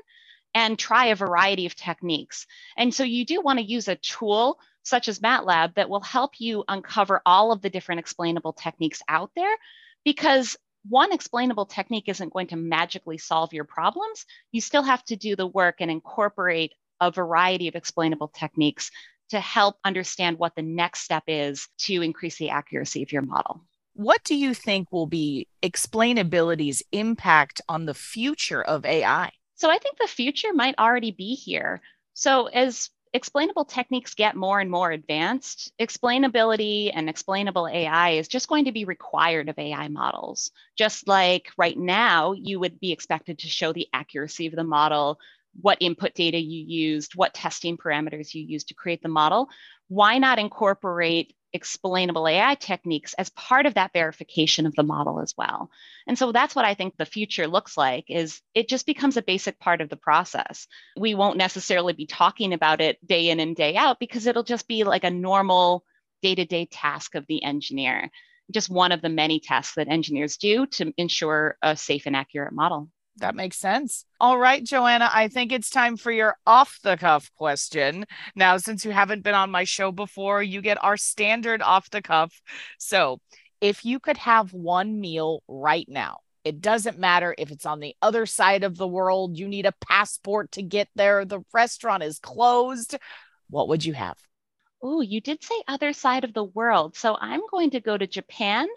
and 0.55 0.77
try 0.77 1.05
a 1.07 1.15
variety 1.15 1.67
of 1.67 1.75
techniques. 1.75 2.47
And 2.75 2.93
so, 2.93 3.03
you 3.03 3.25
do 3.25 3.41
want 3.41 3.59
to 3.59 3.65
use 3.65 3.87
a 3.87 3.95
tool 3.97 4.57
such 4.83 5.07
as 5.07 5.19
MATLAB, 5.19 5.75
that 5.75 5.89
will 5.89 6.01
help 6.01 6.39
you 6.39 6.63
uncover 6.67 7.21
all 7.25 7.51
of 7.51 7.61
the 7.61 7.69
different 7.69 7.99
explainable 7.99 8.53
techniques 8.53 9.01
out 9.07 9.31
there 9.35 9.55
because 10.03 10.57
one 10.89 11.11
explainable 11.11 11.65
technique 11.65 12.05
isn't 12.07 12.33
going 12.33 12.47
to 12.47 12.55
magically 12.55 13.17
solve 13.17 13.53
your 13.53 13.65
problems. 13.65 14.25
You 14.51 14.61
still 14.61 14.83
have 14.83 15.03
to 15.05 15.15
do 15.15 15.35
the 15.35 15.47
work 15.47 15.75
and 15.79 15.91
incorporate 15.91 16.73
a 16.99 17.11
variety 17.11 17.67
of 17.67 17.75
explainable 17.75 18.29
techniques 18.29 18.91
to 19.29 19.39
help 19.39 19.77
understand 19.85 20.37
what 20.37 20.55
the 20.55 20.61
next 20.61 21.01
step 21.01 21.23
is 21.27 21.67
to 21.77 22.01
increase 22.01 22.37
the 22.37 22.49
accuracy 22.49 23.03
of 23.03 23.11
your 23.11 23.21
model. 23.21 23.61
What 23.93 24.23
do 24.23 24.35
you 24.35 24.53
think 24.53 24.91
will 24.91 25.07
be 25.07 25.47
explainability's 25.61 26.81
impact 26.91 27.61
on 27.67 27.85
the 27.85 27.93
future 27.93 28.61
of 28.61 28.85
AI? 28.85 29.31
So 29.55 29.69
I 29.69 29.77
think 29.77 29.97
the 29.97 30.07
future 30.07 30.53
might 30.53 30.77
already 30.79 31.11
be 31.11 31.35
here. 31.35 31.81
So 32.13 32.47
as 32.47 32.89
explainable 33.13 33.65
techniques 33.65 34.13
get 34.13 34.35
more 34.35 34.59
and 34.59 34.71
more 34.71 34.91
advanced, 34.91 35.73
explainability 35.79 36.91
and 36.93 37.09
explainable 37.09 37.67
AI 37.67 38.11
is 38.11 38.27
just 38.27 38.47
going 38.47 38.65
to 38.65 38.71
be 38.71 38.85
required 38.85 39.49
of 39.49 39.59
AI 39.59 39.87
models. 39.89 40.51
Just 40.77 41.07
like 41.07 41.51
right 41.57 41.77
now, 41.77 42.31
you 42.33 42.59
would 42.59 42.79
be 42.79 42.91
expected 42.91 43.39
to 43.39 43.47
show 43.47 43.73
the 43.73 43.87
accuracy 43.93 44.47
of 44.47 44.55
the 44.55 44.63
model, 44.63 45.19
what 45.59 45.77
input 45.81 46.13
data 46.13 46.37
you 46.37 46.63
used, 46.63 47.15
what 47.15 47.33
testing 47.33 47.77
parameters 47.77 48.33
you 48.33 48.43
used 48.43 48.69
to 48.69 48.73
create 48.73 49.01
the 49.03 49.09
model. 49.09 49.49
Why 49.89 50.17
not 50.17 50.39
incorporate 50.39 51.35
explainable 51.53 52.27
AI 52.27 52.55
techniques 52.55 53.13
as 53.13 53.29
part 53.29 53.65
of 53.65 53.73
that 53.73 53.93
verification 53.93 54.65
of 54.65 54.75
the 54.75 54.83
model 54.83 55.19
as 55.19 55.33
well. 55.37 55.69
And 56.07 56.17
so 56.17 56.31
that's 56.31 56.55
what 56.55 56.65
I 56.65 56.73
think 56.73 56.95
the 56.97 57.05
future 57.05 57.47
looks 57.47 57.77
like 57.77 58.05
is 58.09 58.41
it 58.53 58.69
just 58.69 58.85
becomes 58.85 59.17
a 59.17 59.21
basic 59.21 59.59
part 59.59 59.81
of 59.81 59.89
the 59.89 59.97
process. 59.97 60.67
We 60.97 61.15
won't 61.15 61.37
necessarily 61.37 61.93
be 61.93 62.05
talking 62.05 62.53
about 62.53 62.81
it 62.81 63.05
day 63.05 63.29
in 63.29 63.39
and 63.39 63.55
day 63.55 63.75
out 63.75 63.99
because 63.99 64.27
it'll 64.27 64.43
just 64.43 64.67
be 64.67 64.83
like 64.83 65.03
a 65.03 65.11
normal 65.11 65.83
day-to-day 66.21 66.67
task 66.71 67.15
of 67.15 67.25
the 67.27 67.43
engineer. 67.43 68.09
Just 68.51 68.69
one 68.69 68.91
of 68.91 69.01
the 69.01 69.09
many 69.09 69.39
tasks 69.39 69.75
that 69.75 69.87
engineers 69.87 70.37
do 70.37 70.67
to 70.67 70.93
ensure 70.97 71.57
a 71.61 71.75
safe 71.75 72.05
and 72.05 72.15
accurate 72.15 72.53
model. 72.53 72.89
That 73.21 73.35
makes 73.35 73.57
sense. 73.57 74.05
All 74.19 74.37
right, 74.39 74.63
Johanna, 74.63 75.07
I 75.13 75.27
think 75.27 75.51
it's 75.51 75.69
time 75.69 75.95
for 75.95 76.11
your 76.11 76.35
off 76.47 76.79
the 76.83 76.97
cuff 76.97 77.31
question. 77.37 78.05
Now, 78.35 78.57
since 78.57 78.83
you 78.83 78.89
haven't 78.89 79.21
been 79.23 79.35
on 79.35 79.51
my 79.51 79.63
show 79.63 79.91
before, 79.91 80.41
you 80.41 80.59
get 80.59 80.83
our 80.83 80.97
standard 80.97 81.61
off 81.61 81.91
the 81.91 82.01
cuff. 82.01 82.41
So, 82.79 83.21
if 83.61 83.85
you 83.85 83.99
could 83.99 84.17
have 84.17 84.53
one 84.53 84.99
meal 84.99 85.43
right 85.47 85.85
now, 85.87 86.21
it 86.43 86.61
doesn't 86.61 86.97
matter 86.97 87.35
if 87.37 87.51
it's 87.51 87.67
on 87.67 87.79
the 87.79 87.95
other 88.01 88.25
side 88.25 88.63
of 88.63 88.75
the 88.75 88.87
world, 88.87 89.37
you 89.37 89.47
need 89.47 89.67
a 89.67 89.73
passport 89.87 90.53
to 90.53 90.63
get 90.63 90.89
there, 90.95 91.23
the 91.23 91.41
restaurant 91.53 92.01
is 92.01 92.17
closed. 92.17 92.97
What 93.51 93.67
would 93.67 93.85
you 93.85 93.93
have? 93.93 94.17
Oh, 94.81 95.01
you 95.01 95.21
did 95.21 95.43
say 95.43 95.61
other 95.67 95.93
side 95.93 96.23
of 96.23 96.33
the 96.33 96.43
world. 96.43 96.97
So 96.97 97.15
I'm 97.21 97.41
going 97.51 97.69
to 97.71 97.79
go 97.79 97.95
to 97.95 98.07
Japan 98.07 98.67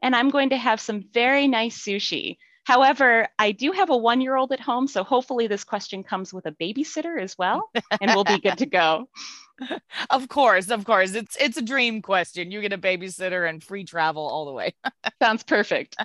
and 0.00 0.16
I'm 0.16 0.30
going 0.30 0.50
to 0.50 0.56
have 0.56 0.80
some 0.80 1.04
very 1.12 1.48
nice 1.48 1.78
sushi. 1.78 2.38
However, 2.70 3.26
I 3.36 3.50
do 3.50 3.72
have 3.72 3.90
a 3.90 3.96
one 3.96 4.20
year 4.20 4.36
old 4.36 4.52
at 4.52 4.60
home, 4.60 4.86
so 4.86 5.02
hopefully 5.02 5.48
this 5.48 5.64
question 5.64 6.04
comes 6.04 6.32
with 6.32 6.46
a 6.46 6.52
babysitter 6.52 7.20
as 7.20 7.36
well, 7.36 7.68
and 8.00 8.12
we'll 8.14 8.22
be 8.22 8.38
good 8.38 8.58
to 8.58 8.66
go. 8.66 9.08
of 10.10 10.28
course, 10.28 10.70
of 10.70 10.84
course. 10.84 11.14
It's 11.14 11.36
it's 11.40 11.56
a 11.56 11.62
dream 11.62 12.00
question. 12.00 12.52
You 12.52 12.60
get 12.60 12.72
a 12.72 12.78
babysitter 12.78 13.48
and 13.48 13.60
free 13.60 13.82
travel 13.82 14.22
all 14.22 14.44
the 14.44 14.52
way. 14.52 14.72
Sounds 15.20 15.42
perfect. 15.42 15.96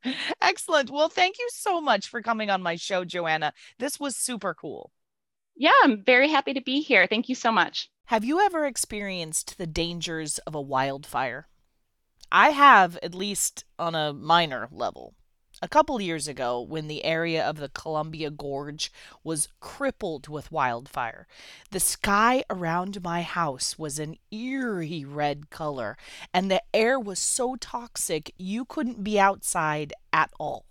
Excellent. 0.40 0.88
Well, 0.88 1.10
thank 1.10 1.38
you 1.38 1.46
so 1.52 1.78
much 1.78 2.08
for 2.08 2.22
coming 2.22 2.48
on 2.48 2.62
my 2.62 2.76
show, 2.76 3.04
Johanna. 3.04 3.52
This 3.78 4.00
was 4.00 4.16
super 4.16 4.54
cool. 4.54 4.92
Yeah, 5.54 5.72
I'm 5.82 6.02
very 6.04 6.30
happy 6.30 6.54
to 6.54 6.62
be 6.62 6.80
here. 6.80 7.06
Thank 7.06 7.28
you 7.28 7.34
so 7.34 7.52
much. 7.52 7.90
Have 8.06 8.24
you 8.24 8.40
ever 8.40 8.64
experienced 8.64 9.58
the 9.58 9.66
dangers 9.66 10.38
of 10.46 10.54
a 10.54 10.60
wildfire? 10.62 11.48
I 12.32 12.48
have, 12.48 12.96
at 13.02 13.14
least 13.14 13.66
on 13.78 13.94
a 13.94 14.14
minor 14.14 14.68
level 14.72 15.14
a 15.64 15.68
couple 15.68 15.98
years 15.98 16.28
ago 16.28 16.60
when 16.60 16.88
the 16.88 17.02
area 17.06 17.42
of 17.42 17.56
the 17.56 17.70
Columbia 17.70 18.30
Gorge 18.30 18.92
was 19.24 19.48
crippled 19.60 20.28
with 20.28 20.52
wildfire. 20.52 21.26
The 21.70 21.80
sky 21.80 22.44
around 22.50 23.02
my 23.02 23.22
house 23.22 23.78
was 23.78 23.98
an 23.98 24.18
eerie 24.30 25.06
red 25.06 25.48
color, 25.48 25.96
and 26.34 26.50
the 26.50 26.62
air 26.74 27.00
was 27.00 27.18
so 27.18 27.56
toxic 27.56 28.34
you 28.36 28.66
couldn't 28.66 29.02
be 29.02 29.18
outside 29.18 29.94
at 30.12 30.30
all. 30.38 30.66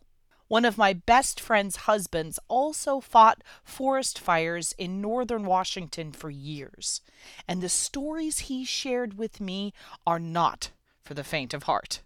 One 0.48 0.64
of 0.64 0.78
my 0.78 0.94
best 0.94 1.40
friend's 1.40 1.88
husbands 1.88 2.38
also 2.48 3.00
fought 3.00 3.44
forest 3.64 4.20
fires 4.20 4.76
in 4.78 5.02
northern 5.02 5.48
Washington 5.48 6.12
for 6.12 6.30
years, 6.30 7.02
and 7.48 7.64
the 7.64 7.70
stories 7.70 8.40
he 8.42 8.64
shared 8.64 9.18
with 9.18 9.42
me 9.42 9.74
are 10.06 10.20
not 10.20 10.70
for 11.04 11.16
the 11.16 11.24
faint 11.24 11.52
of 11.52 11.64
heart. 11.64 12.04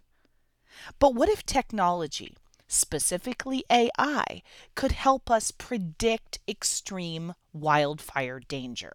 But 0.98 1.14
what 1.14 1.28
if 1.28 1.44
technology, 1.44 2.34
specifically 2.68 3.64
AI, 3.70 4.42
could 4.74 4.92
help 4.92 5.30
us 5.30 5.50
predict 5.50 6.38
extreme 6.46 7.34
wildfire 7.52 8.38
danger. 8.38 8.94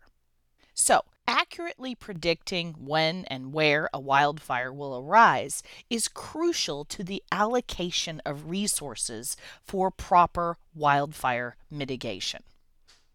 So, 0.74 1.02
accurately 1.28 1.96
predicting 1.96 2.74
when 2.80 3.26
and 3.26 3.54
where 3.54 3.90
a 3.94 4.00
wildfire 4.00 4.72
will 4.72 4.98
arise 4.98 5.64
is 5.90 6.08
crucial 6.08 6.86
to 6.86 7.04
the 7.04 7.24
allocation 7.32 8.22
of 8.26 8.50
resources 8.50 9.36
for 9.64 9.92
proper 9.92 10.58
wildfire 10.74 11.56
mitigation. 11.70 12.44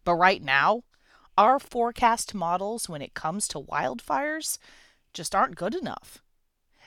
But 0.05 0.15
right 0.15 0.43
now, 0.43 0.85
our 1.37 1.59
forecast 1.59 2.35
models 2.35 2.89
when 2.89 3.03
it 3.03 3.15
comes 3.15 3.47
to 3.49 3.61
wildfires 3.61 4.59
just 5.13 5.35
aren't 5.35 5.57
good 5.57 5.75
enough. 5.75 6.23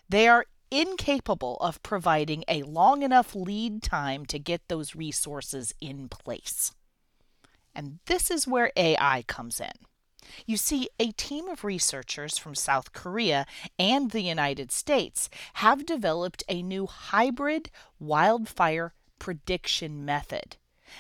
They 0.10 0.28
are 0.28 0.46
incapable 0.72 1.58
of 1.58 1.84
providing 1.84 2.44
a 2.48 2.64
long 2.64 3.04
enough 3.04 3.36
lead 3.36 3.84
time 3.84 4.26
to 4.28 4.40
get 4.40 4.68
those 4.68 4.96
resources 4.96 5.74
in 5.82 6.08
place. 6.08 6.72
And 7.76 8.00
this 8.06 8.32
is 8.32 8.48
where 8.48 8.72
AI 8.76 9.24
comes 9.28 9.60
in. 9.60 9.72
You 10.46 10.58
see, 10.58 10.90
a 11.00 11.12
team 11.12 11.48
of 11.50 11.64
researchers 11.64 12.38
from 12.38 12.56
South 12.56 12.94
Korea 12.94 13.46
and 13.78 14.12
the 14.12 14.22
United 14.22 14.72
States 14.72 15.30
have 15.56 15.86
developed 15.86 16.44
a 16.48 16.62
new 16.62 16.86
hybrid 16.86 17.70
wildfire 18.00 18.94
prediction 19.20 20.06
method 20.06 20.58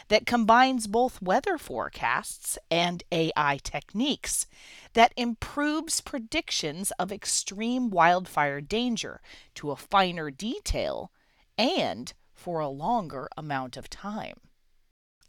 that 0.07 0.25
combines 0.25 0.87
both 0.87 1.21
weather 1.21 1.57
forecasts 1.57 2.57
and 2.69 3.03
AI 3.11 3.59
techniques 3.63 4.47
that 4.93 5.13
improves 5.15 6.01
predictions 6.01 6.91
of 6.99 7.11
extreme 7.11 7.89
wildfire 7.89 8.61
danger 8.61 9.21
to 9.55 9.71
a 9.71 9.75
finer 9.75 10.29
detail 10.31 11.11
and 11.57 12.13
for 12.33 12.59
a 12.59 12.67
longer 12.67 13.29
amount 13.37 13.77
of 13.77 13.89
time. 13.89 14.37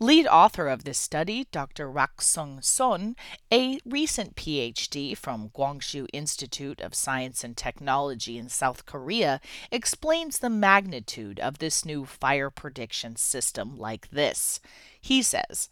Lead 0.00 0.26
author 0.26 0.68
of 0.68 0.84
this 0.84 0.99
study, 0.99 1.46
Dr. 1.52 1.88
Rak 1.88 2.20
Sung 2.20 2.61
Son, 2.61 3.14
a 3.52 3.78
recent 3.84 4.34
PhD 4.34 5.16
from 5.16 5.50
Gwangju 5.50 6.08
Institute 6.12 6.80
of 6.80 6.94
Science 6.94 7.44
and 7.44 7.56
Technology 7.56 8.37
in 8.37 8.49
South 8.49 8.84
Korea, 8.84 9.40
explains 9.70 10.38
the 10.38 10.50
magnitude 10.50 11.38
of 11.38 11.58
this 11.58 11.84
new 11.84 12.04
fire 12.04 12.50
prediction 12.50 13.14
system 13.16 13.76
like 13.76 14.11
this. 14.11 14.58
He 15.00 15.22
says, 15.22 15.68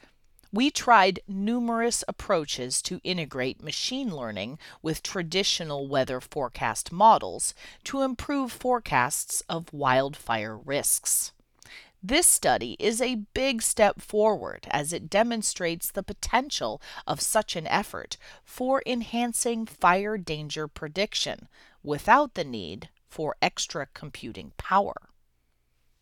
we 0.53 0.71
tried 0.71 1.21
numerous 1.27 2.05
approaches 2.07 2.83
to 2.83 3.01
integrate 3.03 3.63
machine 3.63 4.15
learning 4.15 4.59
with 4.83 5.03
traditional 5.03 5.89
weather 5.89 6.21
forecast 6.21 6.93
models 6.93 7.55
to 7.85 8.03
improve 8.03 8.53
forecasts 8.53 9.43
of 9.49 9.73
wildfire 9.73 10.57
risks. 10.57 11.33
This 12.03 12.27
study 12.27 12.77
is 12.79 13.03
a 13.03 13.27
big 13.35 13.61
step 13.61 14.01
forward 14.01 14.67
as 14.71 14.93
it 14.93 15.11
demonstrates 15.11 15.91
the 15.91 16.03
potential 16.03 16.81
of 17.07 17.21
such 17.21 17.57
an 17.57 17.67
effort 17.67 18.17
for 18.43 18.83
enhancing 18.87 19.67
fire 19.67 20.17
danger 20.17 20.67
prediction 20.67 21.47
without 21.83 22.35
the 22.35 22.45
need 22.45 22.89
for 23.07 23.37
extra 23.43 23.87
computing 23.93 24.53
power. 24.57 24.95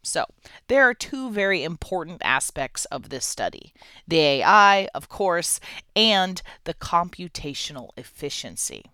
So, 0.04 0.26
there 0.68 0.88
are 0.88 0.94
two 0.94 1.30
very 1.30 1.64
important 1.64 2.22
aspects 2.24 2.84
of 2.86 3.08
this 3.08 3.26
study 3.26 3.74
the 4.06 4.20
AI, 4.20 4.88
of 4.94 5.08
course, 5.08 5.58
and 5.96 6.40
the 6.62 6.74
computational 6.74 7.90
efficiency. 7.96 8.84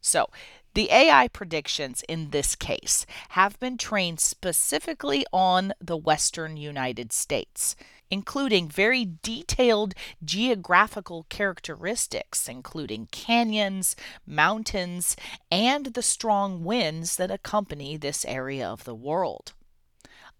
So, 0.00 0.30
the 0.74 0.90
AI 0.92 1.28
predictions 1.28 2.04
in 2.08 2.30
this 2.30 2.54
case 2.54 3.04
have 3.30 3.58
been 3.58 3.76
trained 3.76 4.20
specifically 4.20 5.26
on 5.32 5.72
the 5.80 5.96
western 5.96 6.56
United 6.56 7.12
States, 7.12 7.74
including 8.10 8.68
very 8.68 9.10
detailed 9.22 9.94
geographical 10.24 11.26
characteristics, 11.28 12.48
including 12.48 13.08
canyons, 13.10 13.96
mountains, 14.26 15.16
and 15.50 15.86
the 15.86 16.02
strong 16.02 16.64
winds 16.64 17.16
that 17.16 17.30
accompany 17.30 17.96
this 17.96 18.24
area 18.24 18.68
of 18.68 18.84
the 18.84 18.94
world. 18.94 19.52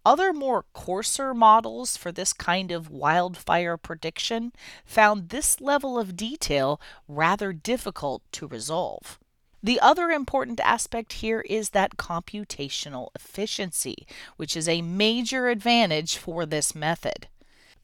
Other 0.03 0.33
more 0.33 0.65
coarser 0.73 1.33
models 1.33 1.95
for 1.95 2.11
this 2.11 2.33
kind 2.33 2.71
of 2.71 2.89
wildfire 2.89 3.77
prediction 3.77 4.51
found 4.83 5.29
this 5.29 5.61
level 5.61 5.99
of 5.99 6.15
detail 6.15 6.81
rather 7.07 7.53
difficult 7.53 8.23
to 8.31 8.47
resolve. 8.47 9.19
The 9.63 9.79
other 9.79 10.09
important 10.09 10.59
aspect 10.59 11.13
here 11.13 11.41
is 11.41 11.69
that 11.69 11.97
computational 11.97 13.09
efficiency, 13.13 14.07
which 14.35 14.57
is 14.57 14.67
a 14.67 14.81
major 14.81 15.49
advantage 15.49 16.17
for 16.17 16.45
this 16.45 16.73
method. 16.73 17.27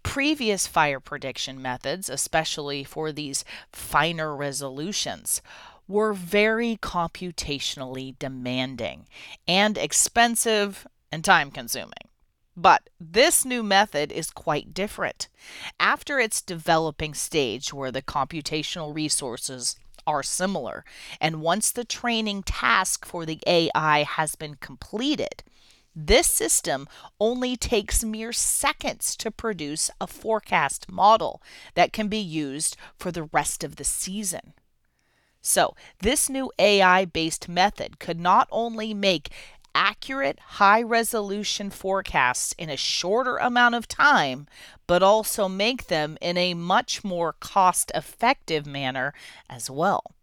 Previous 0.02 0.66
fire 0.66 1.00
prediction 1.00 1.62
methods, 1.62 2.10
especially 2.10 2.84
for 2.84 3.12
these 3.12 3.46
finer 3.72 4.36
resolutions, 4.36 5.42
were 5.88 6.14
very 6.14 6.78
computationally 6.82 8.18
demanding 8.18 9.08
and 9.48 9.78
expensive 9.78 10.88
and 11.12 11.24
time 11.24 11.52
consuming. 11.52 11.94
But 12.56 12.90
this 13.00 13.46
new 13.46 13.62
method 13.62 14.12
is 14.12 14.32
quite 14.32 14.74
different. 14.74 15.28
After 15.80 16.20
its 16.20 16.42
developing 16.42 17.14
stage, 17.14 17.72
where 17.72 17.92
the 17.92 18.02
computational 18.02 18.96
resources 18.96 19.76
are 20.08 20.24
similar, 20.24 20.84
and 21.22 21.42
once 21.42 21.70
the 21.70 21.86
training 21.86 22.42
task 22.42 23.06
for 23.06 23.26
the 23.26 23.40
AI 23.46 24.04
has 24.04 24.36
been 24.36 24.56
completed, 24.56 25.44
this 25.94 26.28
system 26.28 26.88
only 27.20 27.58
takes 27.58 28.04
mere 28.04 28.32
seconds 28.32 29.16
to 29.18 29.32
produce 29.32 29.90
a 30.00 30.08
forecast 30.08 30.92
model 30.92 31.42
that 31.74 31.92
can 31.92 32.08
be 32.08 32.20
used 32.20 32.78
for 32.96 33.12
the 33.12 33.24
rest 33.24 33.64
of 33.64 33.76
the 33.76 33.84
season. 33.84 34.54
So, 35.42 35.76
this 36.02 36.30
new 36.30 36.52
AI 36.60 37.06
based 37.06 37.48
method 37.48 38.00
could 38.00 38.20
not 38.20 38.48
only 38.52 38.94
make 38.94 39.30
accurate, 39.78 40.40
high 40.40 40.82
resolution 40.82 41.70
forecasts 41.70 42.56
in 42.58 42.68
a 42.68 42.76
shorter 42.76 43.38
amount 43.38 43.76
of 43.76 43.88
time, 43.88 44.48
but 44.88 45.04
also 45.04 45.48
make 45.48 45.86
them 45.86 46.18
in 46.20 46.36
a 46.36 46.56
much 46.56 47.04
more 47.04 47.34
cost 47.34 47.92
effective 47.94 48.66
manner 48.66 49.14
as 49.48 49.70
well. 49.70 50.16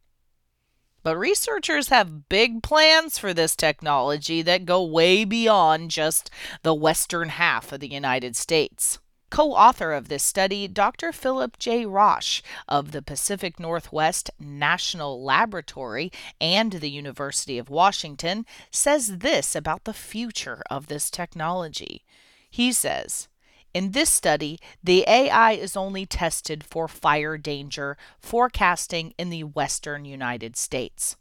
But 1.04 1.16
researchers 1.16 1.88
have 1.88 2.28
big 2.28 2.64
plans 2.64 3.16
for 3.16 3.32
this 3.32 3.54
technology 3.54 4.42
that 4.42 4.64
go 4.64 4.82
way 4.82 5.24
beyond 5.24 5.92
just 5.92 6.30
the 6.62 6.74
western 6.74 7.28
half 7.28 7.70
of 7.70 7.78
the 7.78 7.92
United 7.92 8.34
States. 8.34 8.98
Co 9.34 9.50
author 9.50 9.92
of 9.92 10.06
this 10.06 10.22
study, 10.22 10.68
Dr. 10.68 11.10
Philip 11.10 11.58
J. 11.58 11.86
Rasch 11.86 12.40
of 12.68 12.92
the 12.92 13.02
Pacific 13.02 13.58
Northwest 13.58 14.30
National 14.38 15.24
Laboratory 15.24 16.12
and 16.40 16.74
the 16.74 16.88
University 16.88 17.58
of 17.58 17.68
Washington, 17.68 18.46
says 18.70 19.18
this 19.18 19.56
about 19.56 19.82
the 19.82 19.92
future 19.92 20.62
of 20.70 20.86
this 20.86 21.10
technology. 21.10 22.04
He 22.48 22.70
says, 22.70 23.26
in 23.74 23.90
this 23.90 24.08
study, 24.08 24.60
the 24.84 25.04
AI 25.08 25.54
is 25.54 25.76
only 25.76 26.06
tested 26.06 26.62
for 26.62 26.86
fire 26.86 27.36
danger 27.36 27.96
forecasting 28.20 29.14
in 29.18 29.30
the 29.30 29.42
western 29.42 30.04
United 30.04 30.56
States. 30.56 31.16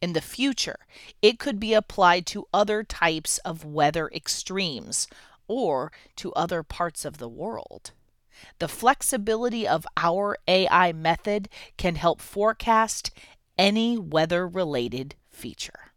In 0.00 0.14
the 0.14 0.22
future, 0.22 0.78
it 1.20 1.38
could 1.38 1.60
be 1.60 1.74
applied 1.74 2.24
to 2.28 2.46
other 2.54 2.82
types 2.82 3.36
of 3.38 3.64
weather 3.64 4.08
extremes, 4.14 5.06
or 5.48 5.90
to 6.16 6.32
other 6.34 6.62
parts 6.62 7.04
of 7.04 7.18
the 7.18 7.28
world. 7.28 7.92
The 8.58 8.68
flexibility 8.68 9.66
of 9.66 9.86
our 9.96 10.36
AI 10.46 10.92
method 10.92 11.48
can 11.76 11.96
help 11.96 12.20
forecast 12.20 13.10
any 13.56 13.98
weather 13.98 14.46
related 14.46 15.16
feature. 15.30 15.92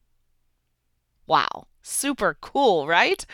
Wow, 1.27 1.67
super 1.81 2.35
cool, 2.41 2.87
right? 2.87 3.25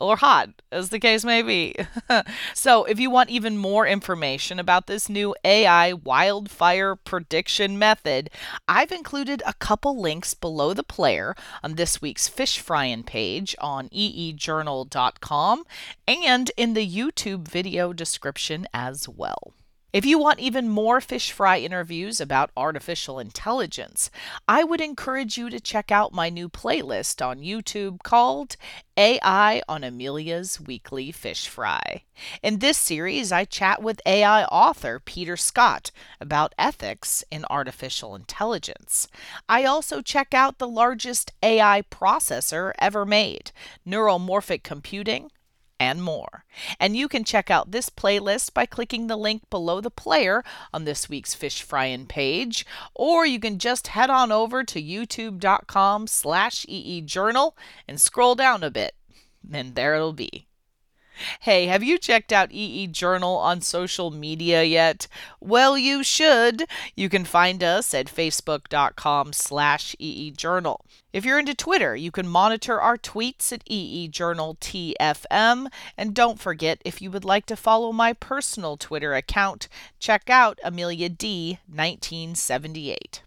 Or 0.00 0.16
hot, 0.16 0.50
as 0.70 0.90
the 0.90 0.98
case 0.98 1.24
may 1.24 1.42
be. 1.42 1.74
so, 2.54 2.84
if 2.84 2.98
you 2.98 3.10
want 3.10 3.30
even 3.30 3.56
more 3.58 3.86
information 3.86 4.58
about 4.58 4.86
this 4.86 5.08
new 5.08 5.34
AI 5.44 5.92
wildfire 5.92 6.96
prediction 6.96 7.78
method, 7.78 8.30
I've 8.66 8.92
included 8.92 9.42
a 9.46 9.54
couple 9.54 10.00
links 10.00 10.34
below 10.34 10.74
the 10.74 10.82
player 10.82 11.34
on 11.62 11.74
this 11.74 12.00
week's 12.00 12.28
fish 12.28 12.58
frying 12.58 13.02
page 13.02 13.54
on 13.60 13.88
eejournal.com 13.88 15.64
and 16.06 16.50
in 16.56 16.74
the 16.74 16.86
YouTube 16.86 17.48
video 17.48 17.92
description 17.92 18.66
as 18.72 19.08
well. 19.08 19.52
If 19.90 20.04
you 20.04 20.18
want 20.18 20.38
even 20.38 20.68
more 20.68 21.00
Fish 21.00 21.32
Fry 21.32 21.60
interviews 21.60 22.20
about 22.20 22.50
artificial 22.54 23.18
intelligence, 23.18 24.10
I 24.46 24.62
would 24.62 24.82
encourage 24.82 25.38
you 25.38 25.48
to 25.48 25.60
check 25.60 25.90
out 25.90 26.12
my 26.12 26.28
new 26.28 26.50
playlist 26.50 27.26
on 27.26 27.38
YouTube 27.38 28.02
called 28.02 28.56
AI 28.98 29.62
on 29.66 29.84
Amelia's 29.84 30.60
Weekly 30.60 31.10
Fish 31.10 31.48
Fry. 31.48 32.02
In 32.42 32.58
this 32.58 32.76
series, 32.76 33.32
I 33.32 33.46
chat 33.46 33.82
with 33.82 34.02
AI 34.04 34.44
author 34.44 35.00
Peter 35.02 35.38
Scott 35.38 35.90
about 36.20 36.54
ethics 36.58 37.24
in 37.30 37.46
artificial 37.48 38.14
intelligence. 38.14 39.08
I 39.48 39.64
also 39.64 40.02
check 40.02 40.34
out 40.34 40.58
the 40.58 40.68
largest 40.68 41.32
AI 41.42 41.80
processor 41.90 42.72
ever 42.78 43.06
made, 43.06 43.52
neuromorphic 43.86 44.62
computing 44.62 45.30
and 45.80 46.02
more. 46.02 46.44
And 46.80 46.96
you 46.96 47.08
can 47.08 47.24
check 47.24 47.50
out 47.50 47.70
this 47.70 47.88
playlist 47.88 48.54
by 48.54 48.66
clicking 48.66 49.06
the 49.06 49.16
link 49.16 49.48
below 49.50 49.80
the 49.80 49.90
player 49.90 50.42
on 50.72 50.84
this 50.84 51.08
week's 51.08 51.34
Fish 51.34 51.62
Frying 51.62 52.06
page, 52.06 52.66
or 52.94 53.24
you 53.24 53.38
can 53.38 53.58
just 53.58 53.88
head 53.88 54.10
on 54.10 54.32
over 54.32 54.64
to 54.64 54.82
youtube.com 54.82 56.06
slash 56.06 56.66
eejournal 56.66 57.52
and 57.86 58.00
scroll 58.00 58.34
down 58.34 58.64
a 58.64 58.70
bit, 58.70 58.94
and 59.52 59.74
there 59.74 59.94
it'll 59.94 60.12
be. 60.12 60.46
Hey, 61.40 61.66
have 61.66 61.82
you 61.82 61.98
checked 61.98 62.32
out 62.32 62.52
EE 62.52 62.86
Journal 62.88 63.36
on 63.36 63.60
social 63.60 64.10
media 64.10 64.62
yet? 64.62 65.06
Well, 65.40 65.76
you 65.76 66.02
should. 66.02 66.64
You 66.94 67.08
can 67.08 67.24
find 67.24 67.62
us 67.62 67.94
at 67.94 68.06
facebook.com 68.06 69.32
slash 69.32 69.96
eejournal. 70.00 70.80
If 71.12 71.24
you're 71.24 71.38
into 71.38 71.54
Twitter, 71.54 71.96
you 71.96 72.10
can 72.10 72.28
monitor 72.28 72.80
our 72.80 72.98
tweets 72.98 73.52
at 73.52 73.64
eejournaltfm. 73.64 75.68
And 75.96 76.14
don't 76.14 76.38
forget, 76.38 76.82
if 76.84 77.00
you 77.00 77.10
would 77.10 77.24
like 77.24 77.46
to 77.46 77.56
follow 77.56 77.92
my 77.92 78.12
personal 78.12 78.76
Twitter 78.76 79.14
account, 79.14 79.68
check 79.98 80.28
out 80.28 80.58
Amelia 80.62 81.08
D 81.08 81.60
1978. 81.66 83.22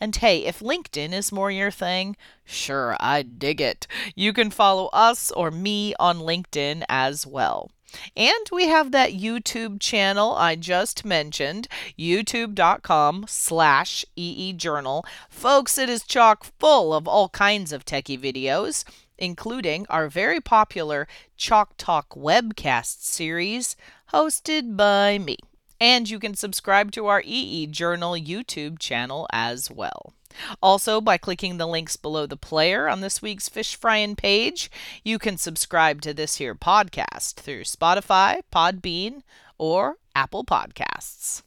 And 0.00 0.14
hey, 0.16 0.44
if 0.44 0.60
LinkedIn 0.60 1.12
is 1.12 1.32
more 1.32 1.50
your 1.50 1.70
thing, 1.70 2.16
sure, 2.44 2.96
I 3.00 3.22
dig 3.22 3.60
it. 3.60 3.86
You 4.14 4.32
can 4.32 4.50
follow 4.50 4.86
us 4.92 5.30
or 5.30 5.50
me 5.50 5.94
on 5.98 6.18
LinkedIn 6.18 6.84
as 6.88 7.26
well. 7.26 7.70
And 8.16 8.48
we 8.50 8.66
have 8.66 8.90
that 8.90 9.12
YouTube 9.12 9.80
channel 9.80 10.34
I 10.34 10.56
just 10.56 11.04
mentioned, 11.04 11.68
youtube.com 11.98 13.26
slash 13.28 14.04
eejournal. 14.16 15.04
Folks, 15.28 15.78
it 15.78 15.88
is 15.88 16.02
chock 16.02 16.44
full 16.58 16.92
of 16.92 17.06
all 17.06 17.28
kinds 17.28 17.72
of 17.72 17.84
techie 17.84 18.20
videos, 18.20 18.84
including 19.16 19.86
our 19.88 20.08
very 20.08 20.40
popular 20.40 21.06
Chalk 21.36 21.74
Talk 21.76 22.10
webcast 22.10 23.02
series 23.02 23.76
hosted 24.12 24.76
by 24.76 25.18
me 25.18 25.36
and 25.80 26.08
you 26.08 26.18
can 26.18 26.34
subscribe 26.34 26.92
to 26.92 27.06
our 27.06 27.22
EE 27.24 27.66
Journal 27.66 28.12
YouTube 28.12 28.78
channel 28.78 29.26
as 29.32 29.70
well. 29.70 30.14
Also, 30.62 31.00
by 31.00 31.16
clicking 31.16 31.58
the 31.58 31.66
links 31.66 31.96
below 31.96 32.26
the 32.26 32.36
player 32.36 32.88
on 32.88 33.00
this 33.00 33.22
week's 33.22 33.48
Fish 33.48 33.76
Frying 33.76 34.16
page, 34.16 34.70
you 35.04 35.18
can 35.18 35.36
subscribe 35.36 36.00
to 36.02 36.12
this 36.12 36.36
here 36.36 36.54
podcast 36.54 37.34
through 37.34 37.62
Spotify, 37.62 38.42
Podbean, 38.52 39.22
or 39.58 39.98
Apple 40.14 40.44
Podcasts. 40.44 41.42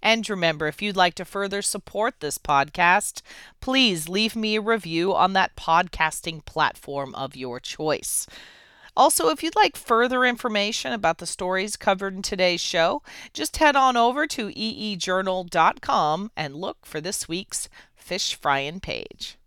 And 0.00 0.28
remember, 0.30 0.68
if 0.68 0.80
you'd 0.80 0.96
like 0.96 1.14
to 1.14 1.24
further 1.24 1.60
support 1.60 2.20
this 2.20 2.38
podcast, 2.38 3.20
please 3.60 4.08
leave 4.08 4.36
me 4.36 4.56
a 4.56 4.60
review 4.60 5.14
on 5.14 5.32
that 5.32 5.56
podcasting 5.56 6.44
platform 6.44 7.14
of 7.16 7.34
your 7.34 7.58
choice. 7.58 8.26
Also, 8.98 9.28
if 9.28 9.44
you'd 9.44 9.54
like 9.54 9.76
further 9.76 10.24
information 10.24 10.92
about 10.92 11.18
the 11.18 11.26
stories 11.26 11.76
covered 11.76 12.14
in 12.14 12.20
today's 12.20 12.60
show, 12.60 13.00
just 13.32 13.58
head 13.58 13.76
on 13.76 13.96
over 13.96 14.26
to 14.26 14.48
eejournal.com 14.48 16.32
and 16.36 16.56
look 16.56 16.84
for 16.84 17.00
this 17.00 17.28
week's 17.28 17.68
Fish 17.94 18.34
Frying 18.34 18.80
page. 18.80 19.38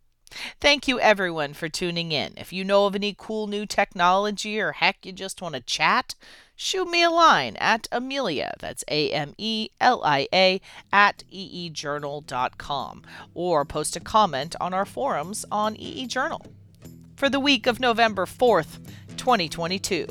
Thank 0.62 0.88
you 0.88 1.02
everyone 1.02 1.54
for 1.54 1.68
tuning 1.68 2.14
in. 2.14 2.34
If 2.38 2.54
you 2.54 2.64
know 2.64 2.86
of 2.86 2.96
any 2.96 3.14
cool 3.18 3.48
new 3.48 3.66
technology 3.66 4.58
or 4.58 4.72
heck 4.72 5.06
you 5.06 5.12
just 5.12 5.42
want 5.42 5.56
to 5.56 5.62
chat, 5.62 6.16
shoot 6.56 6.90
me 6.90 7.04
a 7.04 7.10
line 7.10 7.58
at 7.58 7.90
Amelia, 7.92 8.54
that's 8.60 8.86
A 8.88 9.12
M 9.12 9.34
E 9.38 9.68
L 9.82 10.02
I 10.06 10.30
A, 10.34 10.62
at 10.94 11.26
eejournal.com, 11.30 13.04
or 13.34 13.66
post 13.66 13.98
a 13.98 14.00
comment 14.00 14.56
on 14.62 14.74
our 14.74 14.86
forums 14.86 15.44
on 15.52 15.76
eejournal. 15.76 16.46
For 17.22 17.30
the 17.30 17.40
week 17.40 17.68
of 17.68 17.80
November 17.80 18.26
4th, 18.26 18.80
2022. 19.17 20.06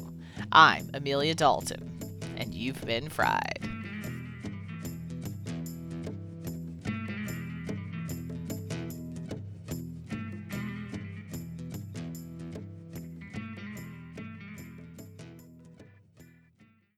I'm 0.53 0.91
Amelia 0.95 1.35
Dalton, 1.35 1.99
and 2.37 2.53
you've 2.55 2.85
been 2.85 3.09
fried. 3.09 3.70